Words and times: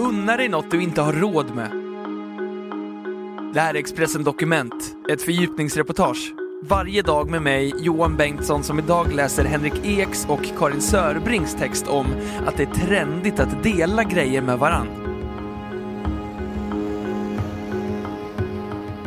Unna 0.00 0.36
dig 0.36 0.48
något 0.48 0.70
du 0.70 0.82
inte 0.82 1.00
har 1.00 1.12
råd 1.12 1.54
med. 1.54 1.70
Det 3.54 3.60
här 3.60 3.74
är 3.74 3.78
Expressen 3.78 4.24
Dokument, 4.24 4.96
ett 5.10 5.22
fördjupningsreportage. 5.22 6.32
Varje 6.62 7.02
dag 7.02 7.30
med 7.30 7.42
mig, 7.42 7.74
Johan 7.78 8.16
Bengtsson, 8.16 8.62
som 8.62 8.78
idag 8.78 9.12
läser 9.12 9.44
Henrik 9.44 9.72
Eks 9.84 10.26
och 10.28 10.40
Karin 10.58 10.80
Sörbrings 10.80 11.54
text 11.54 11.86
om 11.88 12.06
att 12.46 12.56
det 12.56 12.62
är 12.62 12.86
trendigt 12.86 13.40
att 13.40 13.62
dela 13.62 14.04
grejer 14.04 14.42
med 14.42 14.58
varann. 14.58 14.88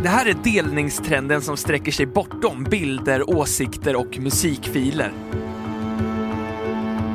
Det 0.04 0.10
här 0.10 0.26
är 0.26 0.36
delningstrenden 0.44 1.42
som 1.42 1.58
sträcker 1.58 1.92
sig 1.92 2.06
bortom 2.06 2.64
bilder, 2.64 3.30
åsikter 3.30 3.96
och 3.96 4.18
musikfiler. 4.20 5.14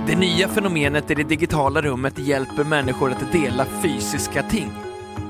Det 0.08 0.16
nya 0.16 0.48
fenomenet 0.48 1.10
i 1.10 1.14
det 1.14 1.22
digitala 1.22 1.82
rummet 1.82 2.18
hjälper 2.18 2.64
människor 2.64 3.12
att 3.12 3.32
dela 3.32 3.66
fysiska 3.82 4.42
ting. 4.42 4.70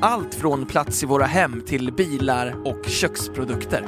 Allt 0.01 0.35
från 0.35 0.67
plats 0.67 1.03
i 1.03 1.07
våra 1.07 1.25
hem 1.25 1.63
till 1.67 1.93
bilar 1.93 2.55
och 2.65 2.85
köksprodukter. 2.85 3.87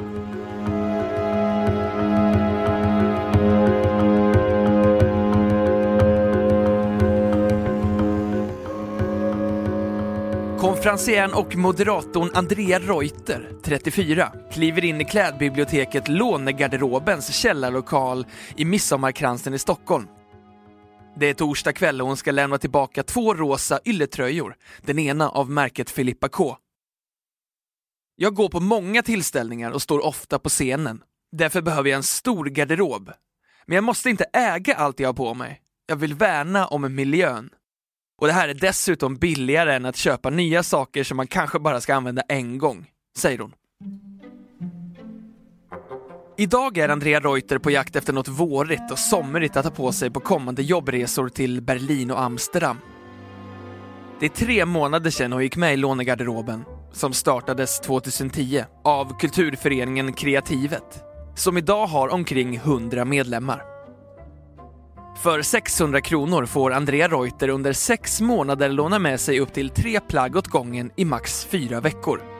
Konferencieren 10.59 11.33
och 11.33 11.55
moderatorn 11.55 12.31
Andrea 12.33 12.79
Reuter, 12.79 13.49
34, 13.63 14.31
kliver 14.53 14.85
in 14.85 15.01
i 15.01 15.05
klädbiblioteket 15.05 16.07
Lånegarderobens 16.07 17.33
källarlokal 17.33 18.25
i 18.55 18.65
Midsommarkransen 18.65 19.53
i 19.53 19.59
Stockholm. 19.59 20.07
Det 21.15 21.29
är 21.29 21.33
torsdag 21.33 21.73
kväll 21.73 22.01
och 22.01 22.07
hon 22.07 22.17
ska 22.17 22.31
lämna 22.31 22.57
tillbaka 22.57 23.03
två 23.03 23.33
rosa 23.33 23.79
ylletröjor, 23.85 24.55
den 24.81 24.99
ena 24.99 25.29
av 25.29 25.49
märket 25.49 25.89
Filippa 25.89 26.29
K. 26.29 26.57
Jag 28.15 28.35
går 28.35 28.49
på 28.49 28.59
många 28.59 29.03
tillställningar 29.03 29.71
och 29.71 29.81
står 29.81 30.05
ofta 30.05 30.39
på 30.39 30.49
scenen. 30.49 31.03
Därför 31.31 31.61
behöver 31.61 31.89
jag 31.89 31.97
en 31.97 32.03
stor 32.03 32.45
garderob. 32.45 33.11
Men 33.65 33.75
jag 33.75 33.83
måste 33.83 34.09
inte 34.09 34.25
äga 34.33 34.75
allt 34.75 34.99
jag 34.99 35.09
har 35.09 35.13
på 35.13 35.33
mig. 35.33 35.61
Jag 35.85 35.95
vill 35.95 36.13
värna 36.13 36.67
om 36.67 36.95
miljön. 36.95 37.49
Och 38.17 38.27
det 38.27 38.33
här 38.33 38.49
är 38.49 38.53
dessutom 38.53 39.15
billigare 39.15 39.75
än 39.75 39.85
att 39.85 39.95
köpa 39.95 40.29
nya 40.29 40.63
saker 40.63 41.03
som 41.03 41.17
man 41.17 41.27
kanske 41.27 41.59
bara 41.59 41.81
ska 41.81 41.95
använda 41.95 42.21
en 42.21 42.57
gång, 42.57 42.91
säger 43.17 43.39
hon. 43.39 43.53
Idag 46.41 46.77
är 46.77 46.89
Andrea 46.89 47.19
Reuter 47.19 47.57
på 47.57 47.71
jakt 47.71 47.95
efter 47.95 48.13
något 48.13 48.27
vårigt 48.27 48.91
och 48.91 48.99
somrigt 48.99 49.57
att 49.57 49.65
ha 49.65 49.71
på 49.71 49.91
sig 49.91 50.11
på 50.11 50.19
kommande 50.19 50.61
jobbresor 50.61 51.29
till 51.29 51.61
Berlin 51.61 52.11
och 52.11 52.21
Amsterdam. 52.21 52.77
Det 54.19 54.25
är 54.25 54.29
tre 54.29 54.65
månader 54.65 55.09
sedan 55.09 55.31
hon 55.31 55.43
gick 55.43 55.55
med 55.55 55.73
i 55.73 55.77
lånegarderoben, 55.77 56.63
som 56.91 57.13
startades 57.13 57.79
2010 57.79 58.63
av 58.83 59.19
kulturföreningen 59.19 60.13
Kreativet, 60.13 61.03
som 61.35 61.57
idag 61.57 61.87
har 61.87 62.07
omkring 62.07 62.55
100 62.55 63.05
medlemmar. 63.05 63.63
För 65.23 65.41
600 65.41 66.01
kronor 66.01 66.45
får 66.45 66.73
Andrea 66.73 67.07
Reuter 67.07 67.49
under 67.49 67.73
sex 67.73 68.21
månader 68.21 68.69
låna 68.69 68.99
med 68.99 69.19
sig 69.19 69.39
upp 69.39 69.53
till 69.53 69.69
tre 69.69 69.99
plagg 69.99 70.35
åt 70.35 70.47
gången 70.47 70.91
i 70.95 71.05
max 71.05 71.45
fyra 71.45 71.81
veckor. 71.81 72.30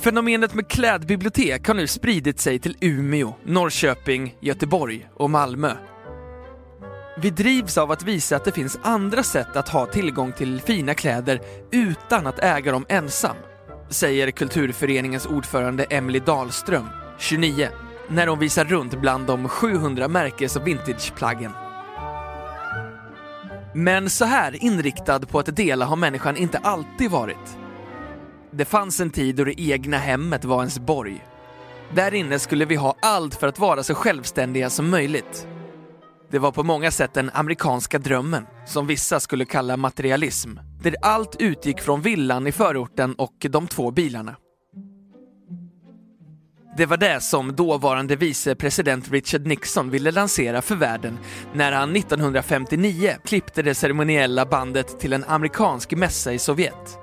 Fenomenet 0.00 0.54
med 0.54 0.68
klädbibliotek 0.68 1.66
har 1.66 1.74
nu 1.74 1.86
spridit 1.86 2.40
sig 2.40 2.58
till 2.58 2.76
Umeå, 2.80 3.34
Norrköping, 3.44 4.34
Göteborg 4.40 5.08
och 5.16 5.30
Malmö. 5.30 5.72
Vi 7.22 7.30
drivs 7.30 7.78
av 7.78 7.90
att 7.90 8.02
visa 8.02 8.36
att 8.36 8.44
det 8.44 8.52
finns 8.52 8.78
andra 8.82 9.22
sätt 9.22 9.56
att 9.56 9.68
ha 9.68 9.86
tillgång 9.86 10.32
till 10.32 10.60
fina 10.60 10.94
kläder 10.94 11.40
utan 11.72 12.26
att 12.26 12.38
äga 12.38 12.72
dem 12.72 12.86
ensam, 12.88 13.36
säger 13.88 14.30
kulturföreningens 14.30 15.26
ordförande 15.26 15.84
Emily 15.84 16.18
Dahlström, 16.18 16.88
29, 17.18 17.68
när 18.08 18.26
hon 18.26 18.38
visar 18.38 18.64
runt 18.64 19.00
bland 19.00 19.26
de 19.26 19.48
700 19.48 20.08
märkes 20.08 20.56
och 20.56 20.66
vintageplaggen. 20.66 21.52
Men 23.74 24.10
så 24.10 24.24
här 24.24 24.64
inriktad 24.64 25.20
på 25.20 25.38
att 25.38 25.56
dela 25.56 25.84
har 25.84 25.96
människan 25.96 26.36
inte 26.36 26.58
alltid 26.58 27.10
varit. 27.10 27.59
Det 28.52 28.64
fanns 28.64 29.00
en 29.00 29.10
tid 29.10 29.36
då 29.36 29.44
det 29.44 29.60
egna 29.60 29.98
hemmet 29.98 30.44
var 30.44 30.58
ens 30.58 30.78
borg. 30.78 31.24
Där 31.94 32.14
inne 32.14 32.38
skulle 32.38 32.64
vi 32.64 32.76
ha 32.76 32.94
allt 33.02 33.34
för 33.34 33.46
att 33.46 33.58
vara 33.58 33.82
så 33.82 33.94
självständiga 33.94 34.70
som 34.70 34.90
möjligt. 34.90 35.46
Det 36.30 36.38
var 36.38 36.52
på 36.52 36.62
många 36.62 36.90
sätt 36.90 37.14
den 37.14 37.30
amerikanska 37.34 37.98
drömmen, 37.98 38.46
som 38.66 38.86
vissa 38.86 39.20
skulle 39.20 39.44
kalla 39.44 39.76
materialism, 39.76 40.50
där 40.82 40.94
allt 41.02 41.36
utgick 41.38 41.80
från 41.80 42.02
villan 42.02 42.46
i 42.46 42.52
förorten 42.52 43.14
och 43.14 43.46
de 43.50 43.66
två 43.66 43.90
bilarna. 43.90 44.36
Det 46.76 46.86
var 46.86 46.96
det 46.96 47.20
som 47.20 47.56
dåvarande 47.56 48.16
vicepresident 48.16 49.10
Richard 49.10 49.46
Nixon 49.46 49.90
ville 49.90 50.10
lansera 50.10 50.62
för 50.62 50.74
världen 50.74 51.18
när 51.54 51.72
han 51.72 51.96
1959 51.96 53.16
klippte 53.24 53.62
det 53.62 53.74
ceremoniella 53.74 54.46
bandet 54.46 55.00
till 55.00 55.12
en 55.12 55.24
amerikansk 55.24 55.92
mässa 55.92 56.32
i 56.32 56.38
Sovjet. 56.38 56.98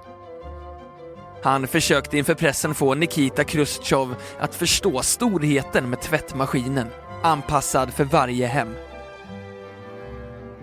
Han 1.41 1.67
försökte 1.67 2.17
inför 2.17 2.33
pressen 2.33 2.75
få 2.75 2.95
Nikita 2.95 3.43
Khrushchev 3.43 4.15
att 4.39 4.55
förstå 4.55 5.01
storheten 5.01 5.89
med 5.89 6.01
tvättmaskinen, 6.01 6.87
anpassad 7.23 7.93
för 7.93 8.03
varje 8.03 8.47
hem. 8.47 8.75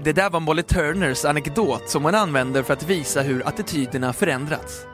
Det 0.02 0.12
där 0.12 0.30
var 0.30 0.40
Molly 0.40 0.62
Turners 0.62 1.24
anekdot 1.24 1.90
som 1.90 2.04
hon 2.04 2.14
använder 2.14 2.62
för 2.62 2.72
att 2.72 2.82
visa 2.82 3.22
hur 3.22 3.48
attityderna 3.48 4.12
förändrats. 4.12 4.86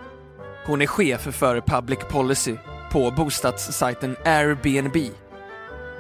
Hon 0.67 0.83
är 0.83 0.87
chef 0.87 1.21
för 1.21 1.61
Public 1.61 1.99
Policy 2.09 2.57
på 2.93 3.11
bostadssajten 3.11 4.17
Airbnb. 4.25 4.97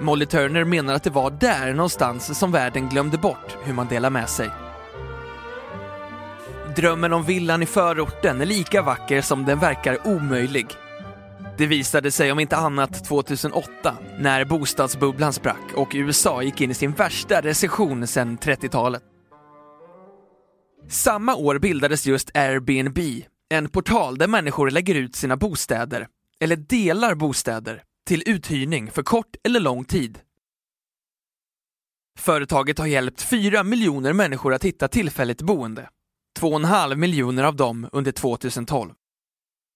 Molly 0.00 0.26
Turner 0.26 0.64
menar 0.64 0.94
att 0.94 1.02
det 1.02 1.10
var 1.10 1.30
där 1.30 1.74
någonstans 1.74 2.38
som 2.38 2.52
världen 2.52 2.88
glömde 2.88 3.18
bort 3.18 3.56
hur 3.64 3.72
man 3.74 3.88
delar 3.88 4.10
med 4.10 4.28
sig. 4.28 4.50
Drömmen 6.76 7.12
om 7.12 7.24
villan 7.24 7.62
i 7.62 7.66
förorten 7.66 8.40
är 8.40 8.46
lika 8.46 8.82
vacker 8.82 9.20
som 9.20 9.44
den 9.44 9.58
verkar 9.58 10.06
omöjlig. 10.06 10.66
Det 11.58 11.66
visade 11.66 12.10
sig 12.10 12.32
om 12.32 12.40
inte 12.40 12.56
annat 12.56 13.04
2008 13.04 13.96
när 14.18 14.44
bostadsbubblan 14.44 15.32
sprack 15.32 15.72
och 15.74 15.90
USA 15.94 16.42
gick 16.42 16.60
in 16.60 16.70
i 16.70 16.74
sin 16.74 16.92
värsta 16.92 17.40
recession 17.40 18.06
sedan 18.06 18.38
30-talet. 18.38 19.02
Samma 20.88 21.34
år 21.34 21.58
bildades 21.58 22.06
just 22.06 22.36
Airbnb, 22.36 22.98
en 23.48 23.68
portal 23.68 24.18
där 24.18 24.28
människor 24.28 24.70
lägger 24.70 24.94
ut 24.94 25.16
sina 25.16 25.36
bostäder, 25.36 26.06
eller 26.40 26.56
delar 26.56 27.14
bostäder, 27.14 27.82
till 28.06 28.22
uthyrning 28.26 28.90
för 28.90 29.02
kort 29.02 29.36
eller 29.44 29.60
lång 29.60 29.84
tid. 29.84 30.18
Företaget 32.18 32.78
har 32.78 32.86
hjälpt 32.86 33.22
4 33.22 33.62
miljoner 33.62 34.12
människor 34.12 34.54
att 34.54 34.64
hitta 34.64 34.88
tillfälligt 34.88 35.42
boende 35.42 35.88
2,5 36.38 36.96
miljoner 36.96 37.44
av 37.44 37.56
dem 37.56 37.88
under 37.92 38.12
2012. 38.12 38.92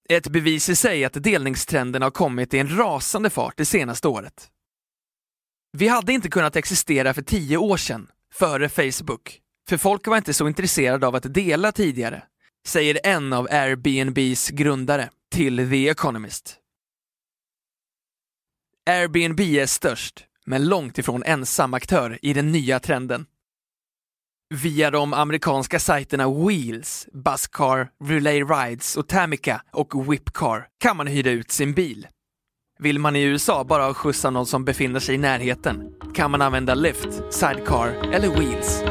Ett 0.09 0.27
bevis 0.27 0.69
i 0.69 0.75
sig 0.75 1.05
att 1.05 1.23
delningstrenden 1.23 2.01
har 2.01 2.11
kommit 2.11 2.53
i 2.53 2.59
en 2.59 2.77
rasande 2.77 3.29
fart 3.29 3.57
det 3.57 3.65
senaste 3.65 4.07
året. 4.07 4.49
Vi 5.77 5.87
hade 5.87 6.13
inte 6.13 6.29
kunnat 6.29 6.55
existera 6.55 7.13
för 7.13 7.21
tio 7.21 7.57
år 7.57 7.77
sedan, 7.77 8.07
före 8.33 8.69
Facebook, 8.69 9.41
för 9.69 9.77
folk 9.77 10.07
var 10.07 10.17
inte 10.17 10.33
så 10.33 10.47
intresserade 10.47 11.07
av 11.07 11.15
att 11.15 11.33
dela 11.33 11.71
tidigare, 11.71 12.23
säger 12.67 12.99
en 13.03 13.33
av 13.33 13.47
Airbnbs 13.51 14.49
grundare 14.49 15.09
till 15.31 15.69
The 15.69 15.89
Economist. 15.89 16.59
Airbnb 18.85 19.39
är 19.39 19.65
störst, 19.65 20.25
men 20.45 20.65
långt 20.65 20.97
ifrån 20.97 21.23
ensam 21.23 21.73
aktör 21.73 22.19
i 22.21 22.33
den 22.33 22.51
nya 22.51 22.79
trenden. 22.79 23.25
Via 24.63 24.91
de 24.91 25.13
amerikanska 25.13 25.79
sajterna 25.79 26.29
Wheels, 26.29 27.07
Buscar, 27.13 27.87
Relay 28.03 28.43
Rides 28.43 28.97
och 28.97 29.07
Tamica 29.07 29.61
och 29.71 30.11
Whipcar 30.11 30.67
kan 30.79 30.97
man 30.97 31.07
hyra 31.07 31.31
ut 31.31 31.51
sin 31.51 31.73
bil. 31.73 32.07
Vill 32.79 32.99
man 32.99 33.15
i 33.15 33.23
USA 33.23 33.63
bara 33.63 33.93
skjutsa 33.93 34.29
någon 34.29 34.45
som 34.45 34.65
befinner 34.65 34.99
sig 34.99 35.15
i 35.15 35.17
närheten 35.17 35.83
kan 36.13 36.31
man 36.31 36.41
använda 36.41 36.75
Lyft, 36.75 37.33
Sidecar 37.33 38.13
eller 38.13 38.29
Wheels. 38.29 38.83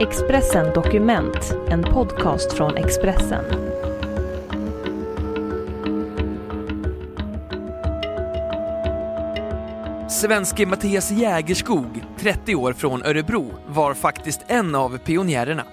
Expressen 0.00 0.74
Dokument, 0.74 1.56
en 1.68 1.82
podcast 1.82 2.52
från 2.52 2.76
Expressen. 2.76 3.73
Svenske 10.24 10.66
Mattias 10.66 11.10
Jägerskog, 11.10 12.04
30 12.18 12.54
år 12.54 12.72
från 12.72 13.02
Örebro, 13.02 13.54
var 13.68 13.94
faktiskt 13.94 14.40
en 14.46 14.74
av 14.74 14.98
pionjärerna. 14.98 15.64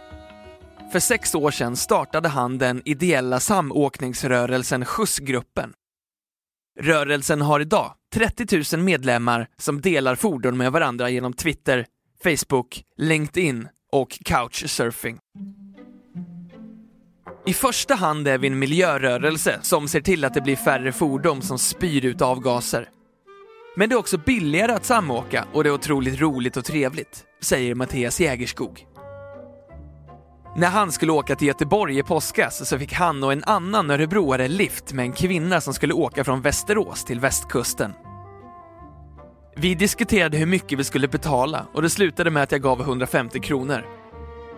För 0.91 0.99
sex 0.99 1.35
år 1.35 1.51
sedan 1.51 1.75
startade 1.75 2.29
han 2.29 2.57
den 2.57 2.81
ideella 2.85 3.39
samåkningsrörelsen 3.39 4.85
Skjutsgruppen. 4.85 5.73
Rörelsen 6.79 7.41
har 7.41 7.59
idag 7.59 7.93
30 8.13 8.75
000 8.75 8.85
medlemmar 8.85 9.47
som 9.57 9.81
delar 9.81 10.15
fordon 10.15 10.57
med 10.57 10.71
varandra 10.71 11.09
genom 11.09 11.33
Twitter, 11.33 11.85
Facebook, 12.23 12.83
LinkedIn 12.97 13.67
och 13.91 14.19
couchsurfing. 14.25 15.19
I 17.45 17.53
första 17.53 17.95
hand 17.95 18.27
är 18.27 18.37
vi 18.37 18.47
en 18.47 18.59
miljörörelse 18.59 19.59
som 19.61 19.87
ser 19.87 20.01
till 20.01 20.25
att 20.25 20.33
det 20.33 20.41
blir 20.41 20.55
färre 20.55 20.91
fordon 20.91 21.41
som 21.41 21.59
spyr 21.59 22.05
ut 22.05 22.21
avgaser. 22.21 22.89
Men 23.75 23.89
det 23.89 23.95
är 23.95 23.99
också 23.99 24.17
billigare 24.17 24.71
att 24.71 24.85
samåka 24.85 25.45
och 25.53 25.63
det 25.63 25.69
är 25.69 25.73
otroligt 25.73 26.19
roligt 26.19 26.57
och 26.57 26.65
trevligt, 26.65 27.23
säger 27.41 27.75
Mattias 27.75 28.19
Jägerskog. 28.19 28.85
När 30.57 30.67
han 30.67 30.91
skulle 30.91 31.11
åka 31.11 31.35
till 31.35 31.47
Göteborg 31.47 31.99
i 31.99 32.03
påskas 32.03 32.69
så 32.69 32.79
fick 32.79 32.93
han 32.93 33.23
och 33.23 33.31
en 33.31 33.43
annan 33.43 33.89
örebroare 33.89 34.47
lift 34.47 34.93
med 34.93 35.05
en 35.05 35.13
kvinna 35.13 35.61
som 35.61 35.73
skulle 35.73 35.93
åka 35.93 36.23
från 36.23 36.41
Västerås 36.41 37.05
till 37.05 37.19
västkusten. 37.19 37.93
Vi 39.55 39.75
diskuterade 39.75 40.37
hur 40.37 40.45
mycket 40.45 40.79
vi 40.79 40.83
skulle 40.83 41.07
betala 41.07 41.65
och 41.73 41.81
det 41.81 41.89
slutade 41.89 42.31
med 42.31 42.43
att 42.43 42.51
jag 42.51 42.61
gav 42.61 42.81
150 42.81 43.39
kronor. 43.39 43.85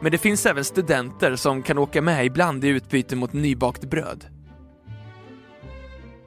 Men 0.01 0.12
det 0.12 0.18
finns 0.18 0.45
även 0.45 0.63
studenter 0.63 1.36
som 1.36 1.63
kan 1.63 1.77
åka 1.77 2.01
med 2.01 2.25
ibland 2.25 2.66
i 2.66 2.68
utbyte 2.68 3.16
mot 3.16 3.33
nybakt 3.33 3.83
bröd. 3.83 4.32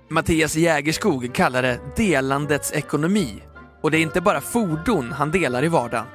Mattias 0.08 0.56
Jägerskog 0.56 1.35
kallar 1.35 1.62
det 1.62 1.81
delandets 1.97 2.73
ekonomi 2.73 3.43
och 3.82 3.91
det 3.91 3.99
är 3.99 4.03
inte 4.03 4.20
bara 4.20 4.41
fordon 4.41 5.12
han 5.12 5.31
delar 5.31 5.64
i 5.64 5.69
vardagen. 5.69 6.06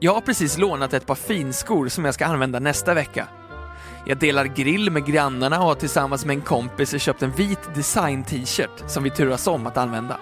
Jag 0.00 0.14
har 0.14 0.20
precis 0.20 0.58
lånat 0.58 0.92
ett 0.92 1.06
par 1.06 1.14
finskor 1.14 1.88
som 1.88 2.04
jag 2.04 2.14
ska 2.14 2.26
använda 2.26 2.58
nästa 2.58 2.94
vecka. 2.94 3.28
Jag 4.06 4.18
delar 4.18 4.44
grill 4.44 4.90
med 4.90 5.06
grannarna 5.06 5.58
och 5.58 5.64
har 5.64 5.74
tillsammans 5.74 6.24
med 6.24 6.36
en 6.36 6.42
kompis 6.42 7.02
köpt 7.02 7.22
en 7.22 7.32
vit 7.32 7.74
design-t-shirt 7.74 8.84
som 8.86 9.02
vi 9.02 9.10
turas 9.10 9.46
om 9.46 9.66
att 9.66 9.76
använda. 9.76 10.20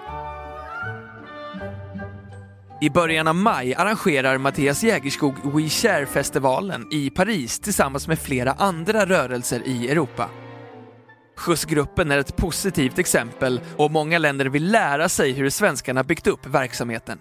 I 2.81 2.91
början 2.91 3.29
av 3.29 3.35
maj 3.35 3.75
arrangerar 3.75 4.39
Mattias 4.39 4.83
Jägerskog 4.83 5.35
We 5.45 5.69
Share-festivalen 5.69 6.87
i 6.91 7.11
Paris 7.11 7.59
tillsammans 7.59 8.09
med 8.09 8.19
flera 8.19 8.53
andra 8.53 9.07
rörelser 9.07 9.63
i 9.67 9.89
Europa. 9.89 10.31
Skjutsgruppen 11.37 12.11
är 12.11 12.19
ett 12.19 12.37
positivt 12.37 12.99
exempel 12.99 13.61
och 13.77 13.91
många 13.91 14.19
länder 14.19 14.47
vill 14.47 14.71
lära 14.71 15.09
sig 15.09 15.33
hur 15.33 15.51
svenskarna 15.51 16.05
byggt 16.05 16.27
upp 16.27 16.47
verksamheten. 16.47 17.19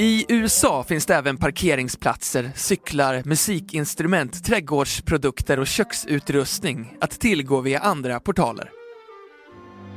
I 0.00 0.24
USA 0.28 0.84
finns 0.84 1.06
det 1.06 1.14
även 1.14 1.36
parkeringsplatser, 1.36 2.50
cyklar, 2.54 3.22
musikinstrument, 3.24 4.44
trädgårdsprodukter 4.44 5.60
och 5.60 5.66
köksutrustning 5.66 6.96
att 7.00 7.10
tillgå 7.10 7.60
via 7.60 7.80
andra 7.80 8.20
portaler. 8.20 8.70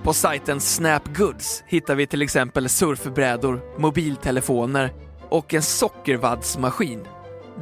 På 0.03 0.13
sajten 0.13 0.59
Snap 0.59 1.17
Goods 1.17 1.63
hittar 1.67 1.95
vi 1.95 2.07
till 2.07 2.21
exempel 2.21 2.69
surfbrädor, 2.69 3.79
mobiltelefoner 3.79 4.93
och 5.29 5.53
en 5.53 5.61
sockervaddsmaskin. 5.61 7.03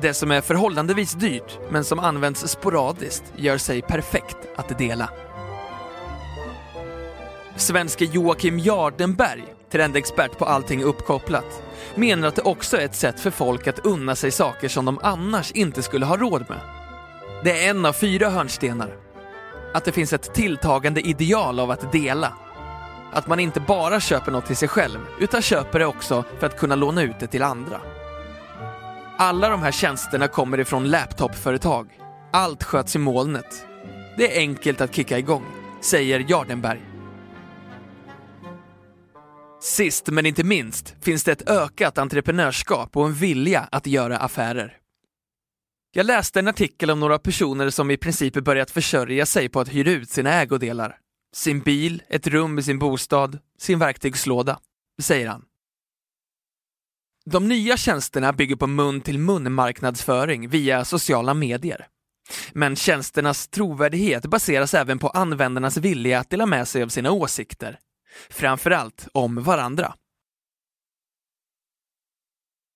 Det 0.02 0.14
som 0.14 0.32
är 0.32 0.42
förhållandevis 0.42 1.14
dyrt, 1.14 1.60
men 1.70 1.84
som 1.84 2.00
används 2.00 2.48
sporadiskt, 2.48 3.24
gör 3.36 3.58
sig 3.58 3.82
perfekt 3.82 4.38
att 4.56 4.78
dela. 4.78 5.10
Svenske 7.56 8.06
Joakim 8.06 8.60
Jardenberg, 8.60 9.44
trendexpert 9.72 10.38
på 10.38 10.46
allting 10.46 10.84
uppkopplat, 10.84 11.64
menar 11.96 12.28
att 12.28 12.36
det 12.36 12.42
också 12.42 12.78
är 12.78 12.86
ett 12.86 12.96
sätt 12.96 13.20
för 13.20 13.32
folk 13.32 13.68
att 13.68 13.86
unna 13.86 14.16
sig 14.16 14.32
saker 14.32 14.68
som 14.68 14.86
de 14.86 15.00
annars 15.04 15.52
inte 15.52 15.82
skulle 15.82 16.06
ha 16.06 16.18
råd 16.18 16.46
med. 16.50 16.60
Det 17.44 17.66
är 17.66 17.70
en 17.70 17.86
av 17.86 17.94
fyra 17.94 18.30
hörnstenar. 18.30 18.96
Att 19.74 19.86
det 19.86 19.92
finns 19.92 20.14
ett 20.14 20.34
tilltagande 20.34 21.02
ideal 21.02 21.60
av 21.60 21.72
att 21.72 21.92
dela. 21.92 22.34
Att 23.14 23.28
man 23.28 23.40
inte 23.40 23.60
bara 23.60 24.00
köper 24.00 24.32
något 24.32 24.46
till 24.46 24.58
sig 24.58 24.68
själv, 24.68 25.00
utan 25.20 25.42
köper 25.42 25.80
det 25.80 25.86
också 25.86 26.24
för 26.40 26.48
att 26.48 26.58
kunna 26.60 26.76
låna 26.76 27.02
ut 27.02 27.20
det 27.20 27.28
till 27.28 27.44
andra. 27.44 27.82
Alla 29.22 29.50
de 29.50 29.62
här 29.62 29.72
tjänsterna 29.72 30.28
kommer 30.28 30.60
ifrån 30.60 30.90
laptopföretag. 30.90 32.00
Allt 32.34 32.64
sköts 32.64 32.96
i 32.96 33.00
molnet. 33.00 33.66
Det 34.18 34.36
är 34.36 34.40
enkelt 34.40 34.82
att 34.82 34.96
kicka 34.96 35.20
igång, 35.20 35.46
säger 35.82 36.26
Jardenberg. 36.30 36.82
Sist 39.62 40.08
men 40.08 40.26
inte 40.26 40.44
minst 40.44 40.96
finns 41.02 41.24
det 41.24 41.32
ett 41.32 41.50
ökat 41.50 41.98
entreprenörskap 41.98 42.98
och 42.98 43.06
en 43.06 43.14
vilja 43.14 43.68
att 43.72 43.88
göra 43.88 44.18
affärer. 44.18 44.78
Jag 45.92 46.06
läste 46.06 46.40
en 46.40 46.48
artikel 46.48 46.92
om 46.92 47.00
några 47.00 47.20
personer 47.20 47.70
som 47.70 47.92
i 47.92 47.98
princip 47.98 48.34
börjat 48.34 48.72
försörja 48.72 49.26
sig 49.26 49.50
på 49.50 49.60
att 49.60 49.70
hyra 49.70 49.92
ut 49.92 50.10
sina 50.10 50.34
ägodelar. 50.34 50.98
Sin 51.36 51.60
bil, 51.60 52.04
ett 52.10 52.28
rum 52.28 52.60
i 52.60 52.64
sin 52.64 52.80
bostad, 52.80 53.40
sin 53.58 53.80
verktygslåda, 53.80 54.60
säger 55.02 55.28
han. 55.28 55.49
De 57.32 57.48
nya 57.48 57.78
tjänsterna 57.78 58.34
bygger 58.34 58.56
på 58.56 58.68
mun-till-mun 58.68 59.54
marknadsföring 59.54 60.50
via 60.50 60.86
sociala 60.86 61.34
medier. 61.34 61.88
Men 62.54 62.76
tjänsternas 62.76 63.48
trovärdighet 63.48 64.26
baseras 64.26 64.74
även 64.74 65.00
på 65.00 65.10
användarnas 65.10 65.78
vilja 65.78 66.20
att 66.20 66.30
dela 66.30 66.46
med 66.46 66.68
sig 66.68 66.84
av 66.84 66.88
sina 66.88 67.12
åsikter. 67.12 67.80
Framförallt 68.30 69.08
om 69.12 69.44
varandra. 69.44 69.94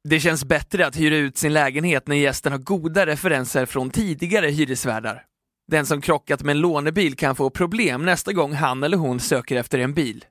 Det 0.09 0.19
känns 0.19 0.45
bättre 0.45 0.87
att 0.87 0.95
hyra 0.95 1.15
ut 1.15 1.37
sin 1.37 1.53
lägenhet 1.53 2.07
när 2.07 2.15
gästen 2.15 2.51
har 2.51 2.59
goda 2.59 3.05
referenser 3.05 3.65
från 3.65 3.89
tidigare 3.89 4.47
hyresvärdar. 4.47 5.25
Den 5.67 5.85
som 5.85 6.01
krockat 6.01 6.43
med 6.43 6.55
en 6.55 6.61
lånebil 6.61 7.15
kan 7.15 7.35
få 7.35 7.49
problem 7.49 8.05
nästa 8.05 8.33
gång 8.33 8.53
han 8.53 8.83
eller 8.83 8.97
hon 8.97 9.19
söker 9.19 9.55
efter 9.55 9.79
en 9.79 9.93
bil. 9.93 10.25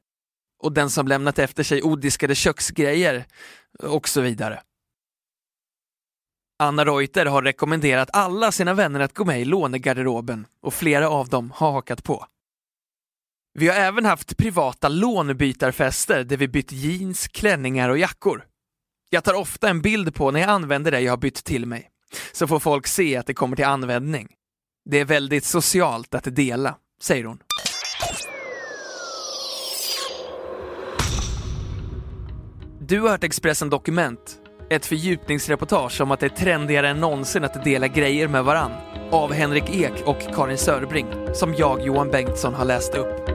Och 0.62 0.72
den 0.72 0.90
som 0.90 1.08
lämnat 1.08 1.38
efter 1.38 1.62
sig 1.62 1.82
odiskade 1.82 2.34
köksgrejer 2.34 3.24
och 3.78 4.08
så 4.08 4.20
vidare. 4.20 4.62
Anna 6.58 6.84
Reuter 6.84 7.26
har 7.26 7.42
rekommenderat 7.42 8.08
alla 8.12 8.52
sina 8.52 8.74
vänner 8.74 9.00
att 9.00 9.14
gå 9.14 9.24
med 9.24 9.40
i 9.40 9.44
lånegarderoben 9.44 10.46
och 10.62 10.74
flera 10.74 11.08
av 11.08 11.28
dem 11.28 11.50
har 11.50 11.72
hakat 11.72 12.04
på. 12.04 12.26
Vi 13.54 13.68
har 13.68 13.74
även 13.74 14.04
haft 14.04 14.36
privata 14.36 14.88
lånebytarfester 14.88 16.24
där 16.24 16.36
vi 16.36 16.48
bytt 16.48 16.72
jeans, 16.72 17.28
klänningar 17.28 17.88
och 17.88 17.98
jackor. 17.98 18.44
Jag 19.10 19.24
tar 19.24 19.34
ofta 19.34 19.68
en 19.68 19.82
bild 19.82 20.14
på 20.14 20.30
när 20.30 20.40
jag 20.40 20.50
använder 20.50 20.90
det 20.90 21.00
jag 21.00 21.12
har 21.12 21.16
bytt 21.16 21.44
till 21.44 21.66
mig, 21.66 21.90
så 22.32 22.46
får 22.46 22.60
folk 22.60 22.86
se 22.86 23.16
att 23.16 23.26
det 23.26 23.34
kommer 23.34 23.56
till 23.56 23.64
användning. 23.64 24.28
Det 24.90 24.98
är 24.98 25.04
väldigt 25.04 25.44
socialt 25.44 26.14
att 26.14 26.36
dela, 26.36 26.76
säger 27.02 27.24
hon. 27.24 27.38
Du 32.92 33.00
har 33.00 33.08
hört 33.08 33.24
Expressen 33.24 33.70
Dokument, 33.70 34.38
ett 34.70 34.86
fördjupningsreportage 34.86 36.00
om 36.00 36.10
att 36.10 36.20
det 36.20 36.26
är 36.26 36.30
trendigare 36.30 36.88
än 36.88 37.00
någonsin 37.00 37.44
att 37.44 37.64
dela 37.64 37.88
grejer 37.88 38.28
med 38.28 38.44
varann. 38.44 38.72
Av 39.10 39.32
Henrik 39.32 39.70
Ek 39.70 39.92
och 40.06 40.20
Karin 40.34 40.58
Sörbring, 40.58 41.06
som 41.34 41.54
jag, 41.54 41.82
Johan 41.82 42.10
Bengtsson, 42.10 42.54
har 42.54 42.64
läst 42.64 42.94
upp. 42.94 43.26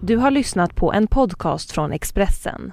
Du 0.00 0.16
har 0.16 0.30
lyssnat 0.30 0.76
på 0.76 0.92
en 0.92 1.06
podcast 1.06 1.72
från 1.72 1.92
Expressen. 1.92 2.72